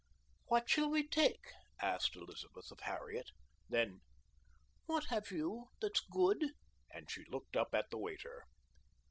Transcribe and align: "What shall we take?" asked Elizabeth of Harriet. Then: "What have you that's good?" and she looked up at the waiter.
"What 0.47 0.67
shall 0.67 0.89
we 0.89 1.07
take?" 1.07 1.43
asked 1.79 2.15
Elizabeth 2.15 2.71
of 2.71 2.79
Harriet. 2.79 3.29
Then: 3.69 4.01
"What 4.87 5.05
have 5.11 5.29
you 5.29 5.69
that's 5.79 5.99
good?" 5.99 6.43
and 6.91 7.11
she 7.11 7.23
looked 7.25 7.55
up 7.55 7.75
at 7.75 7.91
the 7.91 7.99
waiter. 7.99 8.47